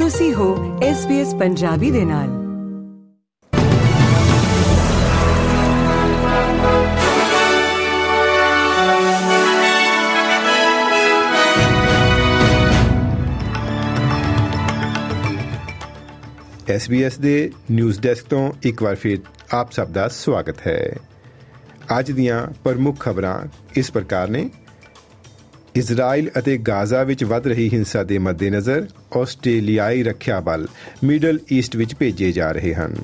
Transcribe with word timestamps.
ਤੁਸੀਂ 0.00 0.34
ਹੋ 0.34 0.78
SBS 0.78 1.38
ਪੰਜਾਬੀ 1.38 1.90
ਦੇ 1.90 2.04
ਨਾਲ। 2.04 2.28
SBS 16.76 17.20
ਦੇ 17.20 17.52
ਨਿਊਜ਼ 17.70 18.00
ਡੈਸਕ 18.00 18.24
ਤੋਂ 18.24 18.52
ਇੱਕ 18.62 18.82
ਵਾਰ 18.82 18.94
ਫਿਰ 18.94 19.18
ਆਪ 19.52 19.72
ਸਭ 19.72 19.88
ਦਾ 19.88 20.08
ਸਵਾਗਤ 20.08 20.66
ਹੈ। 20.66 20.96
ਅੱਜ 21.98 22.10
ਦੀਆਂ 22.10 22.46
ਪ੍ਰਮੁੱਖ 22.64 23.00
ਖਬਰਾਂ 23.00 23.40
ਇਸ 23.76 23.90
ਪ੍ਰਕਾਰ 23.90 24.28
ਨੇ। 24.28 24.50
ਇਜ਼ਰਾਈਲ 25.76 26.30
ਅਤੇ 26.38 26.58
ਗਾਜ਼ਾ 26.58 27.02
ਵਿੱਚ 27.02 27.24
ਵੱਧ 27.24 27.46
ਰਹੀ 27.46 27.68
ਹਿੰਸਾ 27.72 28.02
ਦੇ 28.02 28.18
ਮੱਦੇਨਜ਼ਰ 28.18 28.86
ਆਸਟ੍ਰੇਲੀਆਈ 29.16 30.02
ਰੱਖਿਆ 30.02 30.40
ਬਲ 30.40 30.66
ਮਿਡਲ 31.04 31.38
ਈਸਟ 31.52 31.76
ਵਿੱਚ 31.76 31.94
ਭੇਜੇ 31.94 32.32
ਜਾ 32.32 32.52
ਰਹੇ 32.52 32.74
ਹਨ। 32.74 32.96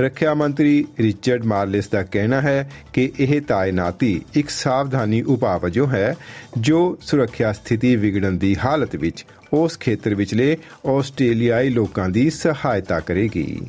ਰੱਖਿਆ 0.00 0.34
ਮੰਤਰੀ 0.34 0.84
ਰਿਚਰਡ 1.00 1.44
ਮਾਰਲਿਸ 1.44 1.88
ਦਾ 1.88 2.02
ਕਹਿਣਾ 2.02 2.40
ਹੈ 2.40 2.72
ਕਿ 2.92 3.12
ਇਹ 3.20 3.40
ਤਾਇਨਾਤੀ 3.40 4.22
ਇੱਕ 4.34 4.50
ਸਾਵਧਾਨੀ 4.50 5.22
ਉਪਾਅ 5.22 5.58
ਵਜੋਂ 5.58 5.86
ਹੈ 5.86 6.16
ਜੋ 6.58 6.98
ਸੁਰੱਖਿਆ 7.02 7.52
ਸਥਿਤੀ 7.52 7.96
ਵਿਗੜਨ 7.96 8.38
ਦੀ 8.38 8.56
ਹਾਲਤ 8.64 8.96
ਵਿੱਚ 8.96 9.26
ਉਸ 9.52 9.78
ਖੇਤਰ 9.78 10.14
ਵਿਚਲੇ 10.14 10.56
ਆਸਟ੍ਰੇਲੀਆਈ 10.86 11.68
ਲੋਕਾਂ 11.68 12.08
ਦੀ 12.08 12.30
ਸਹਾਇਤਾ 12.30 13.00
ਕਰੇਗੀ। 13.00 13.60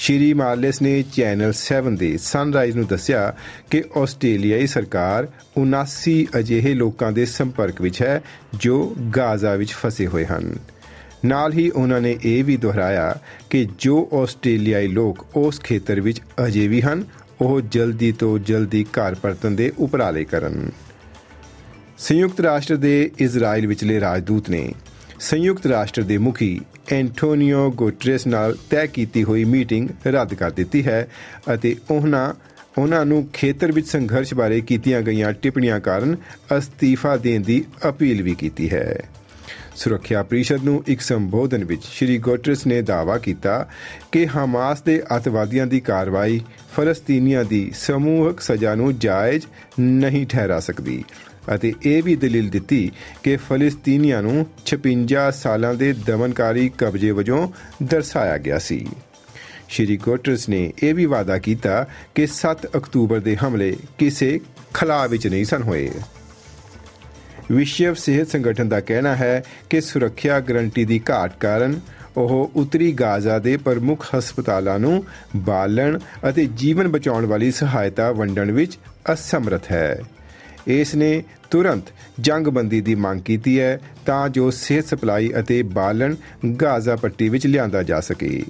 ਸ਼੍ਰੀ 0.00 0.34
ਮਾਰਲਿਸ 0.34 0.82
ਨੇ 0.82 1.04
ਚੈਨਲ 1.12 1.52
7 1.52 1.96
ਦੇ 1.96 2.16
ਸਨਰਾਈਜ਼ 2.16 2.76
ਨੂੰ 2.76 2.86
ਦੱਸਿਆ 2.86 3.34
ਕਿ 3.70 3.84
ਆਸਟ੍ਰੇਲੀਆਈ 3.96 4.66
ਸਰਕਾਰ 4.66 5.28
79 5.60 6.26
ਅਜਿਹੇ 6.38 6.74
ਲੋਕਾਂ 6.74 7.12
ਦੇ 7.12 7.24
ਸੰਪਰਕ 7.26 7.80
ਵਿੱਚ 7.80 8.02
ਹੈ 8.02 8.22
ਜੋ 8.54 8.96
ਗਾਜ਼ਾ 9.16 9.54
ਵਿੱਚ 9.54 9.72
ਫਸੇ 9.72 10.06
ਹੋਏ 10.06 10.24
ਹਨ। 10.24 10.56
ਨਾਲ 11.24 11.52
ਹੀ 11.52 11.70
ਉਹਨਾਂ 11.70 12.00
ਨੇ 12.00 12.16
ਇਹ 12.24 12.44
ਵੀ 12.44 12.56
ਦੁਹਰਾਇਆ 12.56 13.18
ਕਿ 13.50 13.68
ਜੋ 13.78 14.08
ਆਸਟ੍ਰੇਲੀਆਈ 14.14 14.88
ਲੋਕ 14.88 15.26
ਉਸ 15.36 15.60
ਖੇਤਰ 15.60 16.00
ਵਿੱਚ 16.00 16.20
ਅਜੇ 16.46 16.68
ਵੀ 16.68 16.82
ਹਨ, 16.82 17.04
ਉਹ 17.40 17.60
ਜਲਦੀ 17.60 18.12
ਤੋਂ 18.12 18.38
ਜਲਦੀ 18.38 18.84
ਘਰ 18.84 19.14
ਪਰਤਣ 19.14 19.50
ਦੇ 19.50 19.72
ਉਪਰਾਲੇ 19.78 20.24
ਕਰਨ। 20.24 20.70
ਸੰਯੁਕਤ 21.98 22.40
ਰਾਸ਼ਟਰ 22.40 22.76
ਦੇ 22.76 23.10
ਇਜ਼ਰਾਈਲ 23.18 23.66
ਵਿਚਲੇ 23.66 24.00
ਰਾਜਦੂਤ 24.00 24.50
ਨੇ 24.50 24.72
ਸੰਯੁਕਤ 25.20 25.66
ਰਾਸ਼ਟਰ 25.66 26.02
ਦੇ 26.02 26.18
ਮੁਖੀ 26.18 26.60
ਐਂਟੋਨੀਓ 26.92 27.70
ਗੋਟਰੇਸ 27.70 28.26
ਨਾਲ 28.26 28.56
ਤੈਅ 28.70 28.86
ਕੀਤੀ 28.86 29.24
ਹੋਈ 29.24 29.44
ਮੀਟਿੰਗ 29.44 29.88
ਰੱਦ 30.06 30.34
ਕਰ 30.34 30.50
ਦਿੱਤੀ 30.50 30.86
ਹੈ 30.86 31.08
ਅਤੇ 31.54 31.76
ਉਹਨਾਂ 31.90 32.34
ਉਹਨਾਂ 32.78 33.06
ਨੂੰ 33.06 33.28
ਖੇਤਰ 33.32 33.72
ਵਿੱਚ 33.72 33.88
ਸੰਘਰਸ਼ 33.88 34.34
ਬਾਰੇ 34.34 34.60
ਕੀਤੀਆਂ 34.60 35.02
ਗਈਆਂ 35.02 35.32
ਟਿੱਪਣੀਆਂ 35.32 35.80
ਕਾਰਨ 35.80 36.16
ਅਸਤੀਫਾ 36.58 37.16
ਦੇਣ 37.16 37.40
ਦੀ 37.40 37.64
ਅਪੀਲ 37.88 38.22
ਵੀ 38.22 38.34
ਕੀਤੀ 38.34 38.70
ਹੈ। 38.70 39.00
ਸੁਰੱਖਿਆ 39.76 40.22
ਪ੍ਰੀਸ਼ਦ 40.22 40.64
ਨੂੰ 40.64 40.84
ਇੱਕ 40.86 41.00
ਸੰਬੋਧਨ 41.00 41.64
ਵਿੱਚ 41.64 41.82
ਸ਼੍ਰੀ 41.84 42.18
ਗੋਟਰਸ 42.18 42.66
ਨੇ 42.66 42.82
ਦਾਅਵਾ 42.82 43.18
ਕੀਤਾ 43.18 43.68
ਕਿ 44.12 44.26
ਹਮਾਸ 44.26 44.82
ਦੇ 44.82 45.02
ਅਤਵਾਦੀਆਂ 45.16 45.66
ਦੀ 45.66 45.80
ਕਾਰਵਾਈ 45.80 46.40
ਫਲਸਤੀਨੀਆਂ 46.76 47.44
ਦੀ 47.44 47.72
ਸਮੂਹਕ 47.74 48.40
ਸਜ਼ਾ 48.40 48.74
ਨੂੰ 48.74 48.98
ਜਾਇਜ਼ 48.98 49.46
ਨਹੀਂ 49.80 50.26
ਠਹਿਰਾ 50.26 50.60
ਸਕਦੀ। 50.60 51.04
ਅਤੇ 51.54 51.72
ਇਹ 51.82 52.02
ਵੀ 52.02 52.16
ਦਲੀਲ 52.16 52.48
ਦਿੱਤੀ 52.48 52.92
ਕਿ 53.22 53.36
ਫਲਸਤੀਨੀਆਂ 53.36 54.22
ਨੂੰ 54.22 54.46
56 54.66 55.30
ਸਾਲਾਂ 55.32 55.74
ਦੇ 55.74 55.92
ਦਮਨਕਾਰੀ 55.92 56.68
ਕਬਜ਼ੇ 56.68 57.10
ਵਜੋਂ 57.10 57.48
ਦਰਸਾਇਆ 57.82 58.38
ਗਿਆ 58.38 58.58
ਸੀ। 58.58 58.86
ਸ਼੍ਰੀ 59.68 59.96
ਗੋਟਰਸ 59.96 60.48
ਨੇ 60.48 60.72
ਇਹ 60.82 60.94
ਵੀ 60.94 61.06
ਵਾਅਦਾ 61.06 61.38
ਕੀਤਾ 61.38 61.86
ਕਿ 62.14 62.26
7 62.26 62.66
ਅਕਤੂਬਰ 62.76 63.20
ਦੇ 63.20 63.36
ਹਮਲੇ 63.36 63.76
ਕਿਸੇ 63.98 64.40
ਖਲਾ 64.74 65.06
ਵਿੱਚ 65.06 65.26
ਨਹੀਂ 65.26 65.44
ਸਨ 65.44 65.62
ਹੋਏ। 65.62 65.90
ਵਿਸ਼ਵ 67.52 67.94
ਸਿਹਤ 67.94 68.28
ਸੰਗਠਨ 68.28 68.68
ਦਾ 68.68 68.80
ਕਹਿਣਾ 68.80 69.16
ਹੈ 69.16 69.44
ਕਿ 69.70 69.80
ਸੁਰੱਖਿਆ 69.80 70.40
ਗਰੰਟੀ 70.40 70.84
ਦੀ 70.84 71.00
ਘਾਟ 71.10 71.38
ਕਾਰਨ 71.40 71.80
ਉਹ 72.16 72.50
ਉੱਤਰੀ 72.54 72.92
ਗਾਜ਼ਾ 72.92 73.38
ਦੇ 73.38 73.56
ਪ੍ਰਮੁੱਖ 73.56 74.14
ਹਸਪਤਾਲਾਂ 74.14 74.78
ਨੂੰ 74.78 75.04
ਬਾਲਣ 75.36 75.98
ਅਤੇ 76.28 76.46
ਜੀਵਨ 76.46 76.88
ਬਚਾਉਣ 76.88 77.26
ਵਾਲੀ 77.26 77.50
ਸਹਾਇਤਾ 77.50 78.12
ਵੰਡਣ 78.12 78.50
ਵਿੱਚ 78.50 78.78
ਅਸਮਰਥ 79.12 79.72
ਹੈ। 79.72 80.00
ਇਸ 80.68 80.94
ਨੇ 80.94 81.22
ਤੁਰੰਤ 81.50 81.84
ਜੰਗਬੰਦੀ 82.20 82.80
ਦੀ 82.80 82.94
ਮੰਗ 82.94 83.20
ਕੀਤੀ 83.20 83.58
ਹੈ 83.60 83.78
ਤਾਂ 84.06 84.28
ਜੋ 84.28 84.50
ਸਿਹਤ 84.50 84.86
ਸਪਲਾਈ 84.86 85.30
ਅਤੇ 85.40 85.62
ਬਾਲਣ 85.62 86.14
ਗਾਜ਼ਾ 86.62 86.96
ਪੱਟੀ 86.96 87.28
ਵਿੱਚ 87.28 87.46
ਲਿਆਂਦਾ 87.46 87.82
ਜਾ 87.82 88.00
ਸਕੇ। 88.00 88.42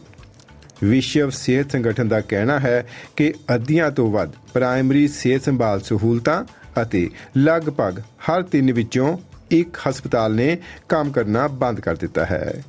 ਵਿਸ਼ਵ 0.84 1.30
ਸਿਹਤ 1.30 1.72
ਸੰਗਠਨ 1.72 2.08
ਦਾ 2.08 2.20
ਕਹਿਣਾ 2.20 2.58
ਹੈ 2.58 2.86
ਕਿ 3.16 3.32
ਅੱਧੀਆਂ 3.54 3.90
ਤੋਂ 3.90 4.10
ਵੱਧ 4.10 4.32
ਪ੍ਰਾਇਮਰੀ 4.54 5.06
ਸਿਹਤ 5.08 5.42
ਸੰਭਾਲ 5.42 5.80
ਸਹੂਲਤਾਂ 5.80 6.44
ਅਤੇ 6.82 7.08
ਲਗਭਗ 7.36 8.00
ਹਰ 8.00 8.42
ਤਿੰਨ 8.42 8.72
ਵਿੱਚੋਂ 8.72 9.16
ਇੱਕ 9.50 9.76
ਹਸਪਤਾਲ 9.88 10.34
ਨੇ 10.34 10.56
ਕੰਮ 10.88 11.10
ਕਰਨਾ 11.10 11.46
ਬੰਦ 11.48 11.80
ਕਰ 11.80 11.96
ਦਿੱਤਾ 11.96 12.24
ਹੈ। 12.24 12.62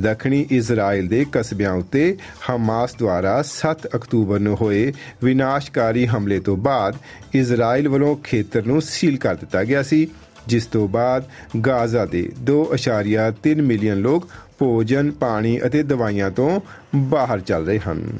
ਦੱਖਣੀ 0.00 0.46
ਇਜ਼ਰਾਈਲ 0.50 1.08
ਦੇ 1.08 1.24
ਕਸਬਿਆਂ 1.32 1.72
ਉੱਤੇ 1.72 2.16
ਹਮਾਸ 2.50 2.94
ਦੁਆਰਾ 2.96 3.42
7 3.42 3.86
ਅਕਤੂਬਰ 3.96 4.40
ਨੂੰ 4.40 4.56
ਹੋਏ 4.60 4.92
ਵਿਨਾਸ਼ਕਾਰੀ 5.24 6.06
ਹਮਲੇ 6.06 6.40
ਤੋਂ 6.40 6.56
ਬਾਅਦ 6.56 6.96
ਇਜ਼ਰਾਈਲ 7.34 7.88
ਵੱਲੋਂ 7.88 8.16
ਖੇਤਰ 8.24 8.66
ਨੂੰ 8.66 8.82
ਸੀਲ 8.82 9.16
ਕਰ 9.16 9.34
ਦਿੱਤਾ 9.34 9.64
ਗਿਆ 9.64 9.82
ਸੀ, 9.82 10.06
ਜਿਸ 10.46 10.66
ਤੋਂ 10.66 10.88
ਬਾਅਦ 10.88 11.24
ਗਾਜ਼ਾ 11.66 12.06
ਦੇ 12.06 12.28
2.3 12.44 13.62
ਮਿਲੀਅਨ 13.62 14.00
ਲੋਕ 14.00 14.28
ਭੋਜਨ, 14.58 15.10
ਪਾਣੀ 15.10 15.58
ਅਤੇ 15.66 15.82
ਦਵਾਈਆਂ 15.82 16.30
ਤੋਂ 16.30 16.60
ਬਾਹਰ 16.96 17.40
ਚੱਲ 17.40 17.66
ਰਹੇ 17.66 17.78
ਹਨ। 17.78 18.18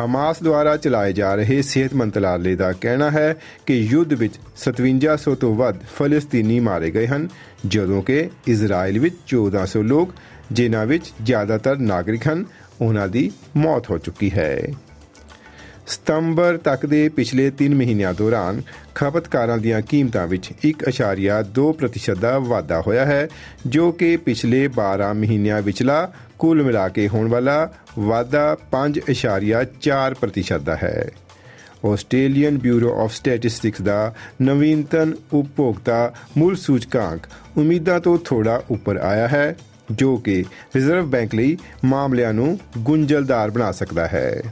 ਹਮਾਸ 0.00 0.42
ਦੁਆਰਾ 0.42 0.76
ਚਲਾਏ 0.76 1.12
ਜਾ 1.12 1.34
ਰਹੇ 1.34 1.62
ਸਿਹਤ 1.62 1.94
ਮੰਤਰਾਲੇ 1.94 2.56
ਦਾ 2.56 2.72
ਕਹਿਣਾ 2.72 3.10
ਹੈ 3.10 3.36
ਕਿ 3.66 3.74
ਯੁੱਧ 3.74 4.12
ਵਿੱਚ 4.12 4.34
5700 4.64 5.34
ਤੋਂ 5.34 5.54
ਵੱਧ 5.54 5.76
ਫਲਸਤੀਨੀ 5.98 6.60
ਮਾਰੇ 6.60 6.90
ਗਏ 6.90 7.06
ਹਨ, 7.06 7.28
ਜਦੋਂ 7.66 8.02
ਕਿ 8.02 8.30
ਇਜ਼ਰਾਈਲ 8.46 8.98
ਵਿੱਚ 8.98 9.16
1400 9.34 9.82
ਲੋਕ, 9.82 10.14
ਜਿਨ੍ਹਾਂ 10.52 10.86
ਵਿੱਚ 10.86 11.12
ਜ਼ਿਆਦਾਤਰ 11.22 11.76
ਨਾਗਰਿਕ 11.76 12.28
ਹਨ, 12.28 12.44
ਉਹਨਾਂ 12.80 13.08
ਦੀ 13.08 13.30
ਮੌਤ 13.56 13.90
ਹੋ 13.90 13.98
ਚੁੱਕੀ 13.98 14.30
ਹੈ। 14.30 14.62
ਸਤੰਬਰ 15.86 16.56
ਤੱਕ 16.56 16.86
ਦੇ 16.86 17.08
ਪਿਛਲੇ 17.08 17.52
3 17.62 17.74
ਮਹੀਨਿਆਂ 17.74 18.14
ਦੌਰਾਨ 18.14 18.62
ਖਪਤਕਾਰਾਂ 18.94 19.58
ਦੀਆਂ 19.58 19.80
ਕੀਮਤਾਂ 19.80 20.26
ਵਿੱਚ 20.26 20.52
1.2% 20.64 22.14
ਦਾ 22.14 22.38
ਵਾਧਾ 22.38 22.80
ਹੋਇਆ 22.86 23.04
ਹੈ, 23.06 23.28
ਜੋ 23.66 23.92
ਕਿ 23.92 24.16
ਪਿਛਲੇ 24.16 24.68
12 24.68 25.12
ਮਹੀਨਿਆਂ 25.14 25.62
ਵਿਚਲਾ 25.62 26.12
ਕੁੱਲ 26.38 26.62
ਮਿਲਾ 26.62 26.88
ਕੇ 26.88 27.08
ਹੋਣ 27.08 27.28
ਵਾਲਾ 27.28 27.72
ਵਾਧਾ 27.98 28.56
5.4% 28.70 30.60
ਦਾ 30.64 30.76
ਹੈ। 30.76 31.10
ਆਸਟ੍ਰੇਲੀਅਨ 31.92 32.58
ਬਿਊਰੋ 32.58 32.90
ਆਫ 33.04 33.14
ਸਟੈਟਿਸਟਿਕਸ 33.14 33.80
ਦਾ 33.80 34.14
ਨਵੀਨਤਮ 34.42 35.14
ਉਪਭੋਗਤਾ 35.32 36.12
ਮੁੱਲ 36.36 36.56
ਸੂਚਕਾਂਕ 36.56 37.20
ਉਮੀਦਾਂ 37.58 38.00
ਤੋਂ 38.00 38.18
ਥੋੜਾ 38.24 38.62
ਉੱਪਰ 38.70 38.96
ਆਇਆ 38.96 39.28
ਹੈ, 39.28 39.56
ਜੋ 39.92 40.16
ਕਿ 40.16 40.44
ਰਿਜ਼ਰਵ 40.76 41.06
ਬੈਂਕ 41.06 41.34
ਲਈ 41.34 41.56
ਮਾਮਲਿਆਂ 41.84 42.32
ਨੂੰ 42.32 42.58
ਗੁੰਝਲਦਾਰ 42.78 43.50
ਬਣਾ 43.50 43.72
ਸਕਦਾ 43.72 44.06
ਹੈ। 44.06 44.42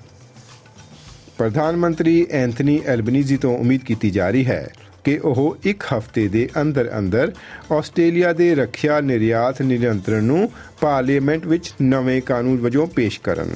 ਪ੍ਰਧਾਨ 1.39 1.77
ਮੰਤਰੀ 1.77 2.27
ਐਂਥਨੀ 2.31 2.81
ਐਲਬਨੀਜ਼ੀ 2.87 3.37
ਤੋਂ 3.37 3.59
ਉਮੀਦ 3.59 3.85
ਕੀਤੀ 3.85 4.11
ਜਾ 4.11 4.31
ਰਹੀ 4.31 4.47
ਹੈ 4.47 4.69
ਕਿ 5.05 5.19
ਉਹ 5.19 5.57
ਇੱਕ 5.63 5.83
ਹਫ਼ਤੇ 5.99 6.29
ਦੇ 6.29 6.49
ਅੰਦਰ 6.61 6.91
ਅੰਦਰ 6.99 7.33
ਆਸਟ੍ਰੇਲੀਆ 7.73 8.33
ਦੇ 8.33 8.55
ਰੱਖਿਆ 8.55 9.01
ਨਿਰਯਾਤ 9.01 9.63
ਨਿਯੰਤਰਣ 9.63 10.23
ਨੂੰ 10.23 10.51
ਪਾਰਲੀਮੈਂਟ 10.81 11.47
ਵਿੱਚ 11.47 11.75
ਨਵੇਂ 11.83 12.23
ਕਾਨੂੰਨ 12.23 12.59
ਵਜੋਂ 12.59 12.87
ਪੇਸ਼ 12.87 13.21
ਕਰਨ। 13.21 13.51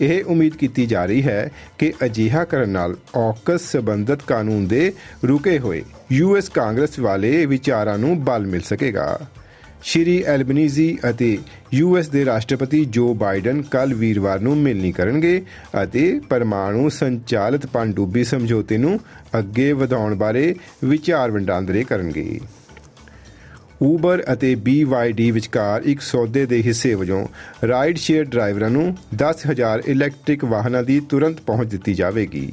ਇਹ 0.00 0.24
ਉਮੀਦ 0.24 0.56
ਕੀਤੀ 0.56 0.86
ਜਾ 0.86 1.04
ਰਹੀ 1.06 1.22
ਹੈ 1.22 1.50
ਕਿ 1.78 1.92
ਅਜਿਹਾ 2.04 2.44
ਕਰਨ 2.44 2.68
ਨਾਲ 2.68 2.96
ਔਕਸ 3.14 3.60
ਸੰਬੰਧਤ 3.60 4.22
ਕਾਨੂੰਨ 4.22 4.66
ਦੇ 4.66 4.92
ਰੁਕੇ 5.24 5.58
ਹੋਏ 5.58 5.82
ਯੂਐਸ 6.12 6.48
ਕਾਂਗਰਸ 6.48 6.98
ਵਾਲੇ 6.98 7.46
ਵਿਚਾਰਾਂ 7.46 7.98
ਨੂੰ 7.98 8.24
ਬਲ 8.24 8.46
ਮਿਲ 8.46 8.60
ਸਕੇਗਾ। 8.60 9.20
ਸ਼੍ਰੀ 9.82 10.22
ਐਲਬਨੀਜ਼ੀ 10.22 10.98
ਅਤੇ 11.10 11.38
ਯੂਐਸ 11.74 12.08
ਦੇ 12.08 12.24
ਰਾਸ਼ਟਰਪਤੀ 12.24 12.84
ਜੋ 12.84 13.14
ਬਾਈਡਨ 13.14 13.62
ਕੱਲ 13.62 13.94
ਵੀਰਵਾਰ 13.94 14.40
ਨੂੰ 14.40 14.56
ਮਿਲਣੀ 14.56 14.92
ਕਰਨਗੇ 14.92 15.42
ਅਤੇ 15.82 16.20
ਪਰਮਾਣੂ 16.30 16.88
ਸੰਚਾਲਿਤ 16.88 17.66
ਪਣਡੁੱਬੀ 17.66 18.24
ਸਮਝੌਤੇ 18.24 18.78
ਨੂੰ 18.78 19.00
ਅੱਗੇ 19.38 19.72
ਵਧਾਉਣ 19.72 20.14
ਬਾਰੇ 20.14 20.54
ਵਿਚਾਰ 20.84 21.30
ਵਟਾਂਦਰੇ 21.30 21.84
ਕਰਨਗੇ। 21.84 22.40
ਊਬਰ 23.82 24.24
ਅਤੇ 24.32 24.56
BYD 24.68 25.30
ਵਿਚਕਾਰ 25.32 25.82
ਇੱਕ 25.82 26.00
ਸੌਦੇ 26.00 26.46
ਦੇ 26.46 26.62
ਹਿੱਸੇ 26.62 26.94
ਵਜੋਂ 26.94 27.26
ਰਾਈਡ 27.68 27.96
ਸ਼ੇਅਰ 27.96 28.24
ਡਰਾਈਵਰਾਂ 28.24 28.70
ਨੂੰ 28.70 28.96
10000 29.14 29.82
ਇਲੈਕਟ੍ਰਿਕ 29.86 30.44
ਵਾਹਨਾਂ 30.44 30.82
ਦੀ 30.82 31.00
ਤੁਰੰਤ 31.00 31.40
ਪਹੁੰਚ 31.40 31.70
ਦਿੱਤੀ 31.70 31.94
ਜਾਵੇਗੀ। 31.94 32.52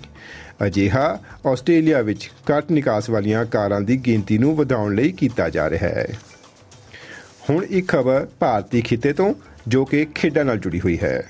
ਅਜਿਹਾ 0.65 1.19
ਆਸਟ੍ਰੇਲੀਆ 1.45 2.01
ਵਿੱਚ 2.01 2.31
ਘੱਟ 2.51 2.71
ਨਿਕਾਸ 2.71 3.09
ਵਾਲੀਆਂ 3.09 3.45
ਕਾਰਾਂ 3.45 3.81
ਦੀ 3.81 3.97
ਗਿਣਤੀ 3.97 4.37
ਨੂੰ 4.37 4.55
ਵਧਾਉਣ 4.55 4.95
ਲਈ 4.95 5.11
ਕੀਤਾ 5.11 5.49
ਜਾ 5.49 5.69
ਰਿਹਾ 5.69 5.89
ਹੈ। 5.89 6.07
ਹੁਣ 7.49 7.65
ਇੱਕ 7.69 7.87
ਖਬਰ 7.87 8.27
ਭਾਰਤੀ 8.39 8.81
ਖਿੱਤੇ 8.81 9.13
ਤੋਂ 9.13 9.33
ਜੋ 9.67 9.85
ਕਿ 9.85 10.07
ਖੇਡਾਂ 10.15 10.45
ਨਾਲ 10.45 10.57
ਜੁੜੀ 10.57 10.79
ਹੋਈ 10.79 10.97
ਹੈ। 11.03 11.23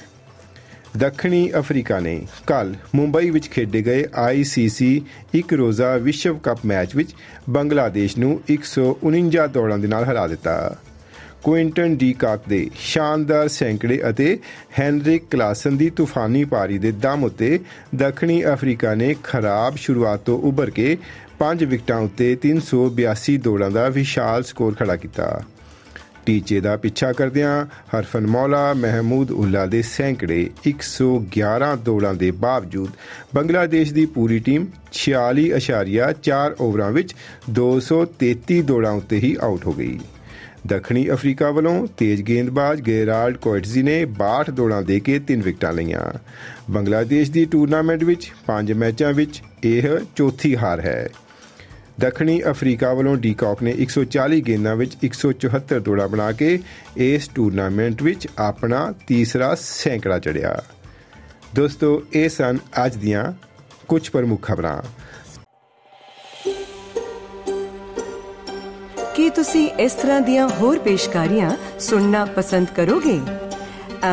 ਦੱਖਣੀ 0.97 1.51
ਅਫਰੀਕਾ 1.57 1.99
ਨੇ 1.99 2.21
ਕੱਲ 2.47 2.75
ਮੁੰਬਈ 2.95 3.29
ਵਿੱਚ 3.29 3.49
ਖੇਡੇ 3.49 3.81
ਗਏ 3.81 4.03
ICC 4.03 5.01
ਇੱਕ 5.33 5.53
ਰੋਜ਼ਾ 5.53 5.97
ਵਿਸ਼ਵ 5.97 6.37
ਕੱਪ 6.37 6.59
ਮੈਚ 6.65 6.95
ਵਿੱਚ 6.95 7.15
ਬੰਗਲਾਦੇਸ਼ 7.49 8.17
ਨੂੰ 8.17 8.41
149 8.49 9.47
ਦੌੜਾਂ 9.47 9.77
ਦੇ 9.77 9.87
ਨਾਲ 9.87 10.03
ਹਰਾ 10.03 10.27
ਦਿੱਤਾ। 10.27 10.77
ਕੁਇੰਟਨ 11.43 11.95
ਡੀ 11.95 12.13
ਕਾਕ 12.13 12.41
ਦੇ 12.49 12.69
ਸ਼ਾਨਦਾਰ 12.75 13.47
ਸੈਂਕੜੇ 13.47 14.01
ਅਤੇ 14.09 14.39
ਹੈਨਰਿਕ 14.79 15.23
ਕਲਾਸਨ 15.31 15.77
ਦੀ 15.77 15.89
ਤੂਫਾਨੀ 15.89 16.43
ਪਾਰੀ 16.45 16.77
ਦੇ 16.77 16.91
ਦਮ 16.91 17.23
ਉੱਤੇ 17.23 17.59
ਦੱਖਣੀ 17.95 18.43
ਅਫਰੀਕਾ 18.45 18.95
ਨੇ 18.95 19.15
ਖਰਾਬ 19.23 19.75
ਸ਼ੁਰੂਆਤ 19.75 20.19
ਤੋਂ 20.19 20.39
ਉੱਭਰ 20.39 20.69
ਕੇ 20.69 20.97
5 21.39 21.65
ਵਿਕਟਾਂ 21.65 21.99
ਉੱਤੇ 21.99 22.37
382 22.47 23.37
ਦੌੜਾਂ 23.37 23.71
ਦਾ 23.71 23.89
ਵਿਸ਼ਾਲ 23.89 24.43
ਸਕੋਰ 24.43 24.75
ਖੜਾ 24.75 24.95
ਕੀਤਾ। 24.95 25.43
ਟੀਚੇ 26.25 26.59
ਦਾ 26.59 26.77
ਪਿੱਛਾ 26.77 27.11
ਕਰਦਿਆਂ 27.13 27.65
ਹਰਫਨ 27.97 28.27
ਮੌਲਾ 28.27 28.73
ਮਹਿਮੂਦ 28.73 29.31
ਉੱਲਾ 29.31 29.65
ਦੇ 29.65 29.81
ਸੈਂਕੜੇ 29.81 30.49
111 30.67 31.75
ਦੌੜਾਂ 31.85 32.13
ਦੇ 32.13 32.31
ਬਾਵਜੂਦ 32.31 32.89
ਬੰਗਲਾਦੇਸ਼ 33.35 33.93
ਦੀ 33.93 34.05
ਪੂਰੀ 34.05 34.39
ਟੀਮ 34.39 34.67
46.4 34.93 36.55
ਓਵਰਾਂ 36.59 36.91
ਵਿੱਚ 36.91 37.15
233 37.51 38.61
ਦੌੜਾਂ 38.61 38.91
ਉੱਤੇ 38.91 39.19
ਹੀ 39.19 39.35
ਆਊਟ 39.41 39.65
ਹੋ 39.65 39.73
ਗਈ। 39.73 39.99
ਦੱਖਣੀ 40.67 41.09
ਅਫਰੀਕਾ 41.09 41.51
ਵੱਲੋਂ 41.51 41.87
ਤੇਜ਼ 41.97 42.21
ਗੇਂਦਬਾਜ਼ 42.21 42.81
ਗੇਰਾਲਡ 42.81 43.37
ਕੋਇਟਜ਼ੀ 43.37 43.83
ਨੇ 43.83 43.97
62 44.05 44.51
ਦੌੜਾਂ 44.51 44.81
ਦੇ 44.81 44.99
ਕੇ 44.99 45.19
3 45.27 45.41
ਵਿਕਟਾਂ 45.41 45.73
ਲਈਆਂ। 45.73 46.05
ਬੰਗਲਾਦੇਸ਼ 46.71 47.31
ਦੀ 47.31 47.45
ਟੂਰਨਾਮੈਂਟ 47.45 48.03
ਵਿੱਚ 48.03 48.31
5 48.47 48.73
ਮੈਚਾਂ 48.73 49.13
ਵਿੱਚ 49.13 49.41
ਇਹ 49.63 49.87
ਚੌਥੀ 50.15 50.55
ਹਾਰ 50.55 50.81
ਹੈ। 50.81 51.09
ਦੱਖਣੀ 51.99 52.41
ਅਫਰੀਕਾ 52.41 52.93
ਵੱਲੋਂ 52.93 53.15
ਡੀਕਾਕ 53.15 53.63
ਨੇ 53.63 53.71
140 53.71 54.41
ਗੇਂਦਾਂ 54.41 54.75
ਵਿੱਚ 54.75 54.97
174 55.05 55.79
ਦੌੜਾਂ 55.79 56.07
ਬਣਾ 56.07 56.31
ਕੇ 56.31 56.59
ਇਸ 56.97 57.27
ਟੂਰਨਾਮੈਂਟ 57.27 58.01
ਵਿੱਚ 58.01 58.27
ਆਪਣਾ 58.37 58.93
ਤੀਸਰਾ 59.07 59.55
ਸੈਂਕੜਾ 59.55 60.19
ਚੜਿਆ 60.19 60.63
ਦੋਸਤੋ 61.55 62.03
ਇਹ 62.13 62.29
ਸਨ 62.29 62.57
ਅੱਜ 62.85 62.95
ਦੀਆਂ 62.95 63.33
ਕੁਝ 63.87 64.09
ਪ੍ਰਮੁੱਖ 64.09 64.41
ਖਬਰਾਂ। 64.41 64.81
ਕੀ 69.15 69.29
ਤੁਸੀਂ 69.29 69.69
ਇਸ 69.69 69.93
ਤਰ੍ਹਾਂ 69.93 70.21
ਦੀਆਂ 70.21 70.49
ਹੋਰ 70.49 70.79
ਪੇਸ਼ਕਾਰੀਆਂ 70.79 71.79
ਸੁਣਨਾ 71.79 72.25
ਪਸੰਦ 72.25 72.67
ਕਰੋਗੇ? 72.75 73.19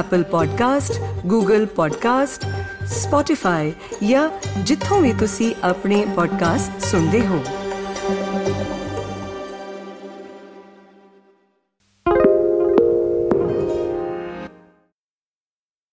Apple 0.01 0.25
Podcast, 0.25 0.95
Google 1.35 1.65
Podcast, 1.65 2.47
Spotify 2.85 3.71
ਜਾਂ 4.09 4.31
ਜਿੱਥੋਂ 4.63 5.01
ਵੀ 5.01 5.13
ਤੁਸੀਂ 5.13 5.55
ਆਪਣੇ 5.63 6.07
ਪੋਡਕਾਸਟ 6.15 6.85
ਸੁਣਦੇ 6.85 7.27
ਹੋ। 7.27 7.45
Thank 8.03 8.77
you. 8.77 8.82